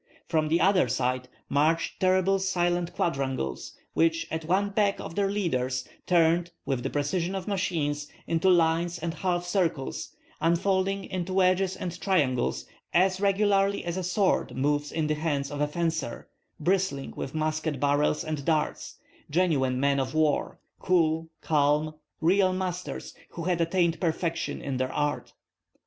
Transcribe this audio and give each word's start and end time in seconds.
From 0.27 0.47
the 0.47 0.59
other 0.59 0.87
side 0.87 1.29
marched 1.47 1.99
terrible, 1.99 2.39
silent 2.39 2.91
quadrangles, 2.95 3.73
which 3.93 4.25
at 4.31 4.45
one 4.45 4.71
beck 4.71 4.99
of 4.99 5.13
their 5.13 5.29
leaders 5.29 5.87
turned, 6.07 6.49
with 6.65 6.81
the 6.81 6.89
precision 6.89 7.35
of 7.35 7.47
machines, 7.47 8.07
into 8.25 8.49
lines 8.49 8.97
and 8.97 9.13
half 9.13 9.45
circles, 9.45 10.09
unfolding 10.41 11.03
into 11.05 11.33
wedges 11.35 11.75
and 11.75 12.01
triangles 12.01 12.65
as 12.95 13.21
regularly 13.21 13.85
as 13.85 13.95
a 13.95 14.01
sword 14.03 14.57
moves 14.57 14.91
in 14.91 15.05
the 15.05 15.13
hands 15.13 15.51
of 15.51 15.61
a 15.61 15.67
fencer, 15.67 16.27
bristling 16.59 17.13
with 17.15 17.35
musket 17.35 17.79
barrels 17.79 18.23
and 18.23 18.43
darts: 18.43 18.95
genuine 19.29 19.79
men 19.79 19.99
of 19.99 20.15
war, 20.15 20.57
cool, 20.79 21.29
calm; 21.41 21.93
real 22.21 22.53
masters 22.53 23.13
who 23.33 23.43
had 23.43 23.61
attained 23.61 23.99
perfection 24.01 24.63
in 24.63 24.77
their 24.77 24.91
art. 24.91 25.33